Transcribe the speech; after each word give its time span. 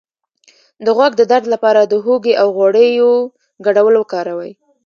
د 0.85 0.87
غوږ 0.97 1.11
د 1.17 1.21
درد 1.31 1.45
لپاره 1.53 1.81
د 1.85 1.93
هوږې 2.03 2.33
او 2.41 2.47
غوړیو 2.55 3.11
ګډول 3.65 3.93
وکاروئ 3.97 4.51